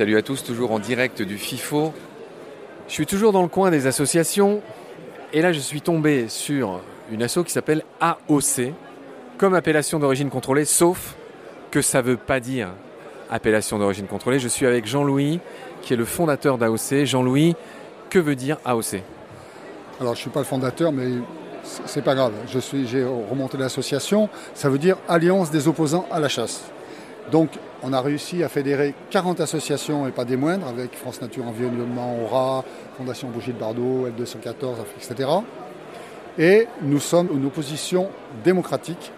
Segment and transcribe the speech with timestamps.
[0.00, 1.92] Salut à tous, toujours en direct du FIFO.
[2.88, 4.62] Je suis toujours dans le coin des associations
[5.34, 6.80] et là je suis tombé sur
[7.12, 8.72] une asso qui s'appelle AOC,
[9.36, 11.16] comme appellation d'origine contrôlée, sauf
[11.70, 12.70] que ça ne veut pas dire
[13.30, 14.38] appellation d'origine contrôlée.
[14.38, 15.38] Je suis avec Jean-Louis,
[15.82, 17.04] qui est le fondateur d'AOC.
[17.04, 17.54] Jean-Louis,
[18.08, 19.02] que veut dire AOC
[20.00, 21.08] Alors je ne suis pas le fondateur, mais
[21.62, 22.32] c'est pas grave.
[22.86, 24.30] J'ai remonté l'association.
[24.54, 26.62] Ça veut dire Alliance des opposants à la chasse.
[27.30, 27.50] Donc,
[27.82, 32.16] on a réussi à fédérer 40 associations et pas des moindres, avec France Nature Environnement,
[32.22, 32.64] Aura,
[32.96, 35.30] Fondation Bougie de Bardot, L214, etc.
[36.38, 38.08] Et nous sommes une opposition
[38.44, 39.12] démocratique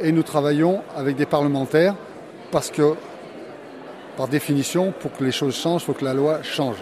[0.00, 1.94] et nous travaillons avec des parlementaires
[2.50, 2.94] parce que,
[4.16, 6.76] par définition, pour que les choses changent, il faut que la loi change.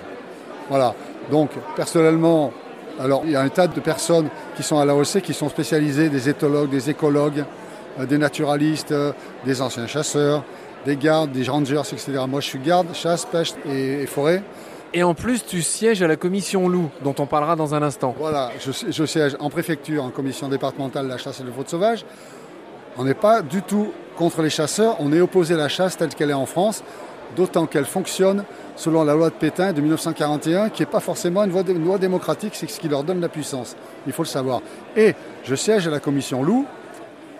[0.68, 0.94] Voilà.
[1.30, 2.52] Donc, personnellement,
[2.98, 6.08] alors il y a un tas de personnes qui sont à l'AOC, qui sont spécialisées,
[6.08, 7.44] des éthologues, des écologues,
[7.98, 9.12] euh, des naturalistes, euh,
[9.44, 10.44] des anciens chasseurs,
[10.84, 12.12] des gardes, des rangers, etc.
[12.28, 14.42] Moi, je suis garde, chasse, pêche et, forêt.
[14.94, 18.14] Et en plus, tu sièges à la commission loup, dont on parlera dans un instant.
[18.18, 22.04] Voilà, je, siège en préfecture, en commission départementale de la chasse et de faute sauvage.
[22.96, 26.14] On n'est pas du tout contre les chasseurs, on est opposé à la chasse telle
[26.14, 26.82] qu'elle est en France,
[27.36, 28.44] d'autant qu'elle fonctionne
[28.76, 32.70] selon la loi de Pétain de 1941, qui n'est pas forcément une loi, démocratique, c'est
[32.70, 33.76] ce qui leur donne la puissance.
[34.06, 34.62] Il faut le savoir.
[34.96, 36.64] Et je siège à la commission loup,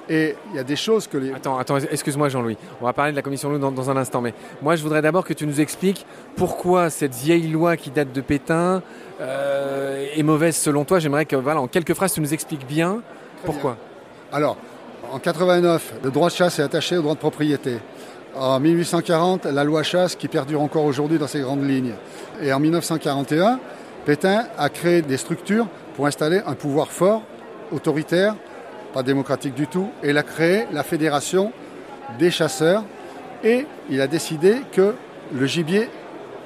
[0.08, 1.32] et il y a des choses que les...
[1.32, 2.56] Attends, attends excuse-moi Jean-Louis.
[2.80, 4.20] On va parler de la commission loup dans, un instant.
[4.20, 6.06] Mais moi, je voudrais d'abord que tu nous expliques
[6.36, 8.82] pourquoi cette vieille loi qui date de Pétain
[9.20, 10.98] euh, est mauvaise selon toi.
[10.98, 13.02] J'aimerais que, voilà, en quelques phrases, tu nous expliques bien
[13.44, 13.76] pourquoi.
[14.32, 14.56] Alors,
[15.12, 17.78] en 89, le droit de chasse est attaché au droit de propriété.
[18.34, 21.94] En 1840, la loi chasse qui perdure encore aujourd'hui dans ses grandes lignes.
[22.40, 23.58] Et en 1941,
[24.04, 27.22] Pétain a créé des structures pour installer un pouvoir fort,
[27.72, 28.36] autoritaire,
[28.92, 31.52] pas démocratique du tout, et il a créé la fédération
[32.18, 32.84] des chasseurs
[33.44, 34.94] et il a décidé que
[35.32, 35.88] le gibier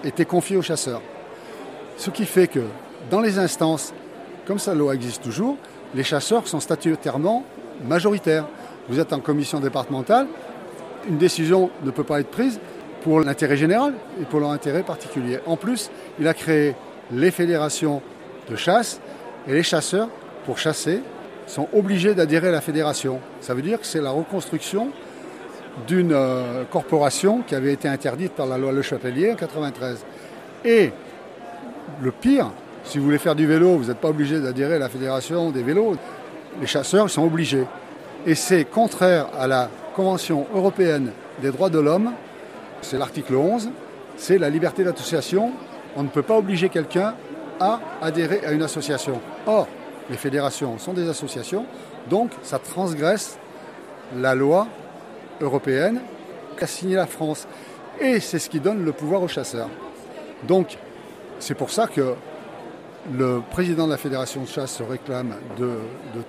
[0.05, 1.01] était confié aux chasseurs.
[1.97, 2.61] Ce qui fait que
[3.11, 3.93] dans les instances,
[4.47, 5.57] comme ça loi existe toujours,
[5.95, 7.45] les chasseurs sont statutairement
[7.87, 8.47] majoritaires.
[8.89, 10.27] Vous êtes en commission départementale,
[11.09, 12.61] une décision ne peut pas être prise
[13.03, 15.39] pour l'intérêt général et pour leur intérêt particulier.
[15.47, 16.75] En plus, il a créé
[17.13, 18.01] les fédérations
[18.49, 19.01] de chasse
[19.49, 20.09] et les chasseurs,
[20.45, 21.01] pour chasser,
[21.47, 23.21] sont obligés d'adhérer à la fédération.
[23.41, 24.89] Ça veut dire que c'est la reconstruction
[25.87, 30.05] d'une euh, corporation qui avait été interdite par la loi Le Chapelier en 93.
[30.65, 30.93] Et
[32.01, 32.51] le pire,
[32.85, 35.63] si vous voulez faire du vélo, vous n'êtes pas obligé d'adhérer à la fédération des
[35.63, 35.97] vélos.
[36.61, 37.67] Les chasseurs sont obligés.
[38.27, 42.13] Et c'est contraire à la Convention européenne des droits de l'homme,
[42.81, 43.71] c'est l'article 11,
[44.17, 45.53] c'est la liberté d'association.
[45.97, 47.15] On ne peut pas obliger quelqu'un
[47.61, 49.21] à adhérer à une association.
[49.47, 49.69] Or,
[50.11, 51.67] les fédérations sont des associations,
[52.09, 53.39] donc ça transgresse
[54.17, 54.67] la loi
[55.41, 56.01] européenne
[56.57, 57.47] qu'a signée la France.
[58.01, 59.69] Et c'est ce qui donne le pouvoir aux chasseurs.
[60.45, 60.77] Donc,
[61.39, 62.15] c'est pour ça que
[63.13, 65.71] le président de la fédération de chasse se réclame de,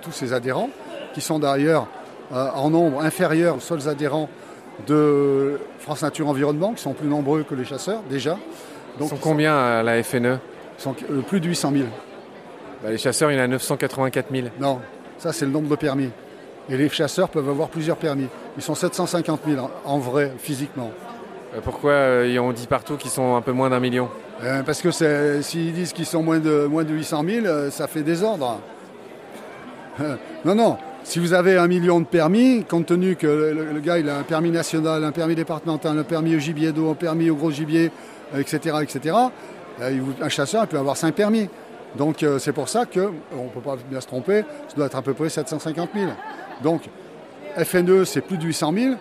[0.02, 0.70] tous ses adhérents,
[1.14, 1.88] qui sont d'ailleurs
[2.34, 4.30] euh, en nombre inférieur aux seuls adhérents
[4.88, 8.38] de France Nature Environnement, qui sont plus nombreux que les chasseurs déjà.
[9.00, 10.40] Donc, ils sont combien à la FNE
[10.78, 11.84] ils sont, euh, Plus de 800 000.
[12.84, 14.48] Bah, les chasseurs, il y en a 984 000.
[14.60, 14.80] Non,
[15.18, 16.10] ça c'est le nombre de permis.
[16.70, 18.28] Et les chasseurs peuvent avoir plusieurs permis.
[18.58, 20.92] Ils sont 750 000 en, vrai, physiquement.
[21.56, 24.10] Euh, pourquoi ils ont dit partout qu'ils sont un peu moins d'un million?
[24.66, 24.92] Parce que
[25.42, 28.60] s'ils disent qu'ils sont moins de, moins de 800 000, ça fait désordre.
[30.44, 34.10] non, non, si vous avez un million de permis, compte tenu que le, gars il
[34.10, 37.36] a un permis national, un permis départemental, un permis au gibier d'eau, un permis au
[37.36, 37.92] gros gibier,
[38.38, 39.16] etc., etc.,
[39.82, 41.50] euh, un chasseur peut avoir cinq permis.
[41.98, 43.12] Donc euh, c'est pour ça qu'on
[43.44, 46.12] ne peut pas bien se tromper, ça doit être à peu près 750 000.
[46.64, 46.82] Donc
[47.58, 48.96] FNE c'est plus de 800 000.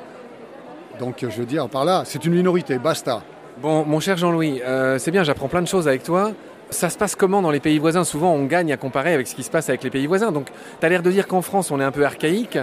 [0.98, 3.22] Donc je veux dire par là, c'est une minorité, basta.
[3.60, 6.32] Bon, mon cher Jean-Louis, euh, c'est bien, j'apprends plein de choses avec toi.
[6.70, 8.02] Ça se passe comment dans les pays voisins?
[8.02, 10.32] Souvent, on gagne à comparer avec ce qui se passe avec les pays voisins.
[10.32, 10.46] Donc,
[10.80, 12.58] tu as l'air de dire qu'en France, on est un peu archaïque.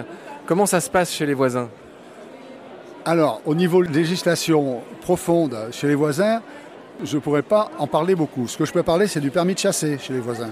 [0.48, 1.70] Comment ça se passe chez les voisins?
[3.06, 6.42] Alors, au niveau de législation profonde chez les voisins,
[7.04, 8.48] je ne pourrais pas en parler beaucoup.
[8.48, 10.52] Ce que je peux parler, c'est du permis de chasser chez les voisins.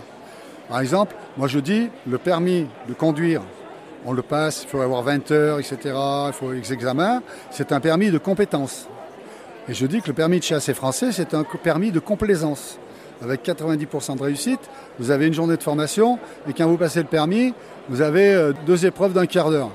[0.69, 3.41] Par exemple, moi je dis, le permis de conduire,
[4.05, 5.77] on le passe, il faut avoir 20 heures, etc.,
[6.27, 7.21] il faut les examens,
[7.51, 8.87] c'est un permis de compétence.
[9.69, 12.79] Et je dis que le permis de chasser français, c'est un permis de complaisance
[13.21, 14.59] avec 90% de réussite,
[14.99, 17.53] vous avez une journée de formation et quand vous passez le permis,
[17.89, 19.71] vous avez euh, deux épreuves d'un quart d'heure.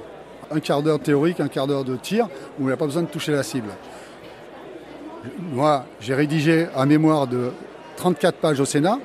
[0.51, 2.27] Un quart d'heure théorique, un quart d'heure de tir,
[2.59, 3.71] où il n'y a pas besoin de toucher la cible.
[5.39, 7.53] Moi, j'ai rédigé un mémoire de
[7.97, 8.99] 34 pages au Sénat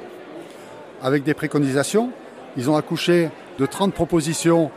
[1.01, 2.11] avec des préconisations.
[2.57, 3.29] Ils ont accouché
[3.59, 4.71] de 30 propositions.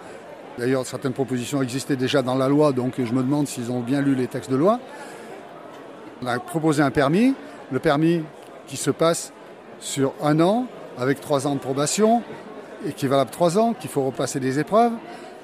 [0.59, 4.03] D'ailleurs, certaines propositions existaient déjà dans la loi, donc je me demande s'ils ont bien
[4.03, 4.81] lu les textes de loi.
[6.23, 7.35] On a proposé un permis,
[7.73, 8.23] le permis
[8.67, 9.33] qui se passe
[9.79, 10.67] sur un an,
[10.99, 12.23] avec trois ans de probation,
[12.87, 14.93] équivalable trois ans, qu'il faut repasser des épreuves.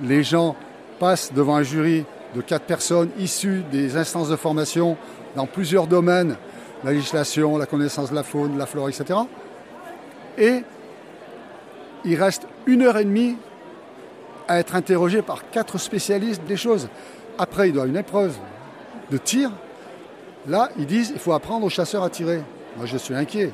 [0.03, 0.57] Les gens
[0.99, 2.05] passent devant un jury
[2.37, 4.97] de quatre personnes issues des instances de formation
[5.35, 6.37] dans plusieurs domaines,
[6.85, 9.19] la législation, la connaissance de la faune, la flore, etc.
[10.37, 10.63] Et
[12.05, 13.37] il reste une heure et demie
[14.49, 16.89] à être interrogé par quatre spécialistes des choses.
[17.39, 18.37] Après, il doit une épreuve
[19.11, 19.51] de tir.
[20.47, 22.43] Là, ils disent il faut apprendre aux chasseurs à tirer.
[22.77, 23.51] Moi, je suis inquiet,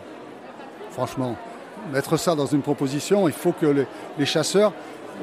[0.90, 1.36] franchement.
[1.92, 3.86] Mettre ça dans une proposition, il faut que
[4.18, 4.72] les, chasseurs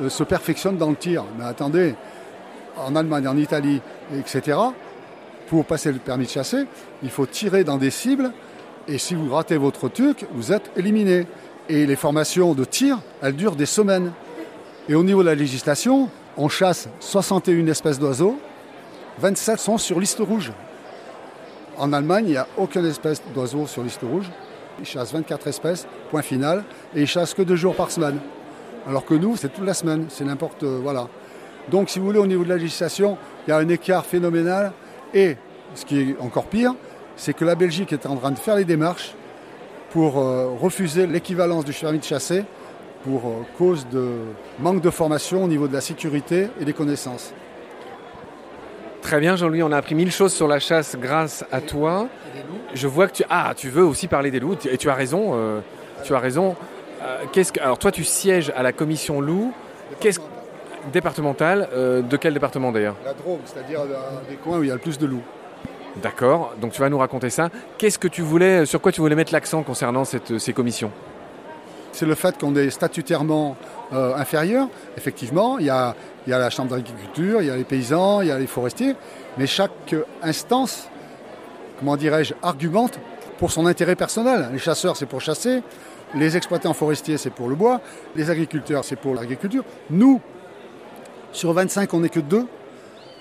[0.02, 1.24] euh, se perfectionnent dans le tir.
[1.38, 1.96] Mais attendez,
[2.78, 3.82] en Allemagne, en Italie,
[4.18, 4.58] etc.,
[5.48, 6.66] pour passer le permis de chasser,
[7.02, 8.32] il faut tirer dans des cibles.
[8.88, 11.26] Et si vous ratez votre truc, vous êtes éliminé.
[11.70, 14.12] Et les formations de tir, elles durent des semaines.
[14.88, 18.40] Et au niveau de la législation, on chasse 61 espèces d'oiseaux,
[19.20, 20.52] 27 sont sur liste rouge.
[21.78, 24.26] En Allemagne, il n'y a aucune espèce d'oiseau sur liste rouge.
[24.80, 26.64] Ils chassent 24 espèces, point final,
[26.96, 28.20] et ils chassent que deux jours par semaine.
[28.88, 30.64] Alors que nous, c'est toute la semaine, c'est n'importe.
[30.64, 31.08] Euh, voilà.
[31.70, 33.18] Donc, si vous voulez, au niveau de la législation,
[33.48, 34.72] il y a un écart phénoménal.
[35.14, 35.38] Et
[35.76, 36.74] ce qui est encore pire,
[37.16, 39.14] c'est que la Belgique est en train de faire les démarches
[39.92, 42.44] pour euh, refuser l'équivalence du permis de chasser
[43.04, 44.10] pour euh, cause de
[44.60, 47.34] manque de formation au niveau de la sécurité et des connaissances.
[49.02, 52.08] Très bien Jean-Louis, on a appris mille choses sur la chasse grâce à toi.
[52.74, 55.32] Je vois que tu ah tu veux aussi parler des loups et tu as raison.
[55.34, 55.62] Euh,
[56.04, 56.56] tu as raison.
[57.32, 59.54] qu'est-ce que alors toi tu sièges à la commission loup.
[60.00, 60.20] Qu'est-ce
[60.92, 63.82] départementale de quel département d'ailleurs La Drôme, c'est-à-dire
[64.30, 65.24] des coins où il y a le plus de loups.
[66.02, 67.50] D'accord, donc tu vas nous raconter ça.
[67.78, 70.92] Qu'est-ce que tu voulais, sur quoi tu voulais mettre l'accent concernant ces commissions
[71.92, 73.58] C'est le fait qu'on est statutairement
[73.92, 74.70] euh, inférieur.
[74.98, 75.96] Effectivement, il y, a,
[76.28, 78.96] la Chambre d'agriculture, il y a les paysans, il y a les forestiers,
[79.38, 80.88] mais chaque instance,
[81.80, 83.00] comment dirais-je, argumente
[83.38, 84.50] pour son intérêt personnel.
[84.54, 85.64] Les chasseurs, c'est pour chasser,
[86.16, 87.82] les exploitants forestiers, c'est pour le bois,
[88.16, 89.64] les agriculteurs, c'est pour l'agriculture.
[89.90, 90.22] Nous,
[91.32, 92.46] sur 25, on n'est que deux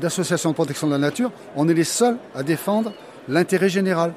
[0.01, 2.93] d'associations de protection de la nature, on est les seuls à défendre
[3.29, 4.13] l'intérêt général.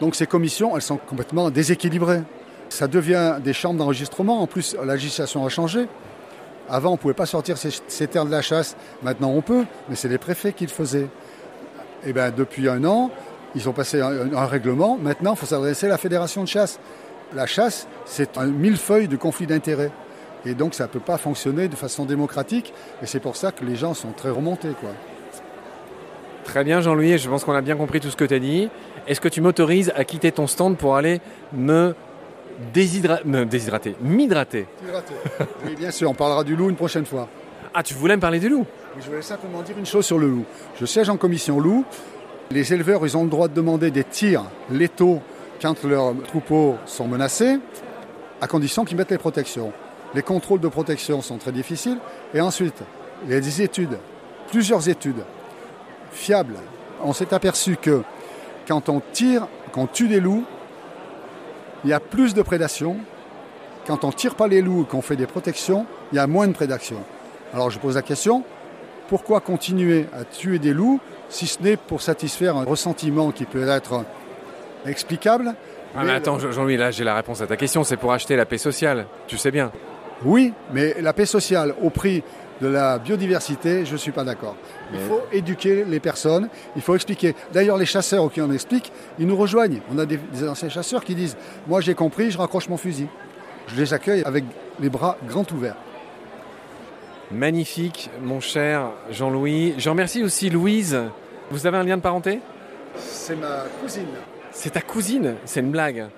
[0.00, 2.22] Donc ces commissions, elles sont complètement déséquilibrées.
[2.68, 4.40] Ça devient des chambres d'enregistrement.
[4.40, 5.88] En plus, la législation a changé.
[6.68, 8.76] Avant, on ne pouvait pas sortir ces, terres de la chasse.
[9.02, 11.08] Maintenant, on peut, mais c'est les préfets qui le faisaient.
[12.02, 13.10] Et eh bien, depuis un an,
[13.54, 14.96] ils ont passé un, un règlement.
[14.96, 16.78] Maintenant, il faut s'adresser à la fédération de chasse.
[17.34, 19.90] La chasse, c'est un millefeuille de conflits d'intérêts.
[20.44, 22.72] Et donc ça ne peut pas fonctionner de façon démocratique.
[23.02, 24.74] Et c'est pour ça que les gens sont très remontés.
[24.80, 24.90] Quoi.
[26.44, 28.68] Très bien Jean-Louis, je pense qu'on a bien compris tout ce que tu as dit.
[29.06, 31.20] Est-ce que tu m'autorises à quitter ton stand pour aller
[31.52, 31.94] me,
[32.72, 34.66] déshydrater, m'hydrater?
[35.64, 37.28] Oui, bien sûr, on parlera du loup une prochaine fois.
[37.72, 38.66] Ah, tu voulais me parler du loup?
[39.00, 40.44] Je voulais simplement dire une chose sur le loup.
[40.80, 41.84] Je siège en commission loup.
[42.50, 45.20] Les éleveurs, ils ont le droit de demander des tirs létaux
[45.62, 47.58] quand leurs troupeaux sont menacés,
[48.40, 49.72] à condition qu'ils mettent les protections.
[50.14, 51.98] Les contrôles de protection sont très difficiles.
[52.34, 52.82] Et ensuite,
[53.24, 53.98] il y a des études,
[54.50, 55.24] plusieurs études
[56.10, 56.56] fiables.
[57.02, 58.02] On s'est aperçu que
[58.66, 60.44] quand on tire, quand on tue des loups,
[61.84, 62.96] il y a plus de prédation.
[63.86, 66.26] Quand on ne tire pas les loups et qu'on fait des protections, il y a
[66.26, 66.96] moins de prédation.
[67.54, 68.44] Alors je pose la question,
[69.08, 73.68] pourquoi continuer à tuer des loups si ce n'est pour satisfaire un ressentiment qui peut
[73.68, 74.04] être
[74.86, 75.54] explicable?
[75.96, 78.46] Ah, mais attends, Jean-Louis, là j'ai la réponse à ta question, c'est pour acheter la
[78.46, 79.72] paix sociale, tu sais bien.
[80.24, 82.22] Oui, mais la paix sociale au prix
[82.60, 84.54] de la biodiversité, je ne suis pas d'accord.
[84.92, 87.34] Il faut éduquer les personnes, il faut expliquer.
[87.52, 89.80] D'ailleurs, les chasseurs qui en expliquent, ils nous rejoignent.
[89.90, 91.36] On a des, anciens chasseurs qui disent
[91.66, 93.06] Moi j'ai compris, je raccroche mon fusil.
[93.68, 94.44] Je les accueille avec
[94.78, 95.76] les bras grands ouverts.
[97.30, 99.74] Magnifique, mon cher Jean-Louis.
[99.78, 100.98] Je remercie aussi Louise.
[101.50, 102.40] Vous avez un lien de parenté?
[102.96, 104.06] C'est ma cousine.
[104.50, 105.36] C'est ta cousine?
[105.46, 106.08] C'est une blague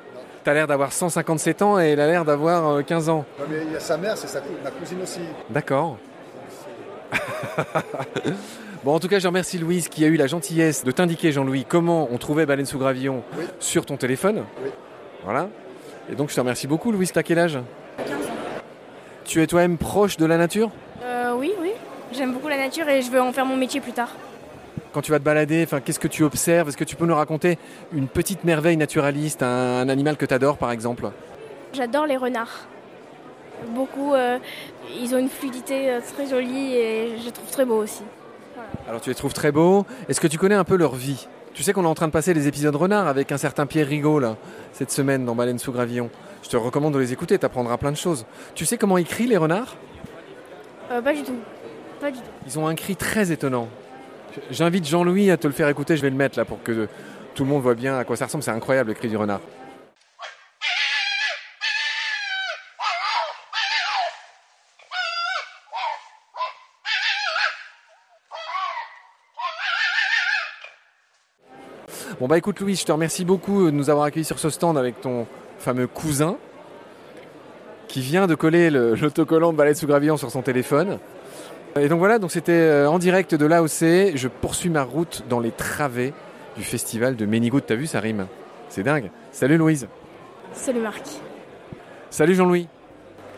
[0.42, 3.24] tu as l'air d'avoir 157 ans et elle a l'air d'avoir 15 euh, ans.
[3.48, 5.20] mais il y a sa mère, c'est ma cousine aussi.
[5.50, 5.98] D'accord.
[8.84, 11.64] bon, en tout cas, je remercie Louise qui a eu la gentillesse de t'indiquer, Jean-Louis,
[11.68, 13.22] comment on trouvait Baleine sous gravillon
[13.60, 14.44] sur ton téléphone.
[14.64, 14.70] Oui.
[15.24, 15.48] Voilà.
[16.10, 17.12] Et donc, je te remercie beaucoup, Louise.
[17.12, 17.58] T'as quel âge?
[17.98, 18.18] 15 ans.
[19.24, 20.70] Tu es toi-même proche de la nature?
[21.04, 21.72] Euh, Oui, oui.
[22.12, 24.10] J'aime beaucoup la nature et je veux en faire mon métier plus tard
[24.92, 26.68] quand tu vas te balader, qu'est-ce que tu observes?
[26.68, 27.58] Est-ce que tu peux nous raconter
[27.92, 31.10] une petite merveille naturaliste, un, animal que tu adores par exemple?
[31.72, 32.66] J'adore les renards.
[33.68, 34.38] Beaucoup, euh,
[35.00, 38.02] ils ont une fluidité euh, très jolie et je les trouve très beaux aussi.
[38.88, 39.86] Alors tu les trouves très beaux.
[40.08, 41.28] Est-ce que tu connais un peu leur vie?
[41.54, 43.86] Tu sais qu'on est en train de passer les épisodes renards avec un certain Pierre
[43.86, 44.36] Rigaud là,
[44.72, 46.10] cette semaine dans Baleine sous gravillon.
[46.42, 48.26] Je te recommande de les écouter, tu apprendras plein de choses.
[48.54, 49.76] Tu sais comment ils crient les renards?
[50.90, 51.36] Euh, Pas du tout.
[52.00, 52.24] Pas du tout.
[52.46, 53.68] Ils ont un cri très étonnant.
[54.50, 56.88] J'invite Jean-Louis à te le faire écouter, je vais le mettre là pour que
[57.34, 58.44] tout le monde voit bien à quoi ça ressemble.
[58.44, 59.40] C'est incroyable le cri du renard.
[72.20, 74.78] Bon bah écoute Louis, je te remercie beaucoup de nous avoir accueillis sur ce stand
[74.78, 75.26] avec ton
[75.58, 76.36] fameux cousin
[77.88, 80.98] qui vient de coller le- l'autocollant de Ballet sous Gravillon sur son téléphone.
[81.80, 84.14] Et donc voilà, donc c'était euh, en direct de l'AOC.
[84.14, 86.12] Je poursuis ma route dans les travées
[86.56, 87.62] du festival de Ménigout.
[87.62, 88.26] T'as vu, ça rime.
[88.68, 89.10] C'est dingue.
[89.30, 89.88] Salut Louise.
[90.52, 91.02] Salut Marc.
[92.10, 92.68] Salut Jean-Louis.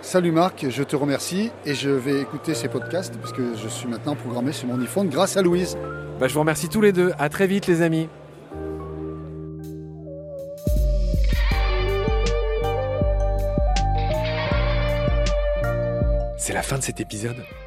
[0.01, 3.89] Salut Marc, je te remercie et je vais écouter ces podcasts parce que je suis
[3.89, 5.79] maintenant programmé sur mon iPhone grâce à Louise.
[6.21, 7.13] Bah, je vous remercie tous les deux.
[7.19, 8.09] À très vite les amis.
[16.37, 17.37] C'est la fin de cet épisode.